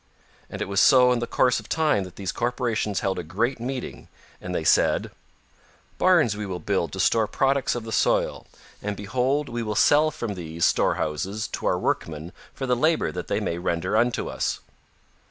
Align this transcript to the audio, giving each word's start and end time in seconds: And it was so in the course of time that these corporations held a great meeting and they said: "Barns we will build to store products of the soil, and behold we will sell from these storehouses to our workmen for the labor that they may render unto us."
And 0.49 0.63
it 0.63 0.67
was 0.67 0.79
so 0.81 1.11
in 1.11 1.19
the 1.19 1.27
course 1.27 1.59
of 1.59 1.69
time 1.69 2.05
that 2.05 2.15
these 2.15 2.31
corporations 2.31 3.01
held 3.01 3.19
a 3.19 3.23
great 3.23 3.59
meeting 3.59 4.07
and 4.41 4.55
they 4.55 4.63
said: 4.63 5.11
"Barns 5.99 6.35
we 6.35 6.47
will 6.47 6.57
build 6.57 6.91
to 6.93 6.99
store 6.99 7.27
products 7.27 7.75
of 7.75 7.83
the 7.83 7.91
soil, 7.91 8.47
and 8.81 8.97
behold 8.97 9.47
we 9.47 9.61
will 9.61 9.75
sell 9.75 10.09
from 10.09 10.33
these 10.33 10.65
storehouses 10.65 11.47
to 11.49 11.67
our 11.67 11.77
workmen 11.77 12.33
for 12.51 12.65
the 12.65 12.75
labor 12.75 13.11
that 13.11 13.27
they 13.27 13.39
may 13.39 13.59
render 13.59 13.95
unto 13.95 14.27
us." 14.27 14.59